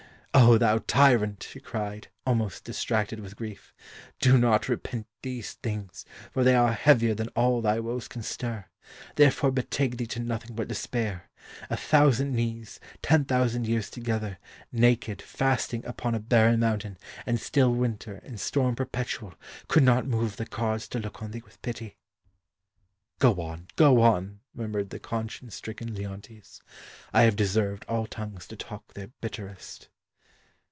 [0.33, 3.73] "O, thou tyrant!" she cried, almost distracted with grief.
[4.21, 8.65] "Do not repent these things, for they are heavier than all thy woes can stir;
[9.17, 11.29] therefore betake thee to nothing but despair.
[11.69, 14.39] A thousand knees, ten thousand years together,
[14.71, 19.33] naked, fasting, upon a barren mountain, and still winter, in storm perpetual,
[19.67, 21.97] could not move the gods to look on thee with pity."
[23.19, 26.61] "Go on, go on," murmured the conscience stricken Leontes.
[27.13, 29.89] "I have deserved all tongues to talk their bitterest."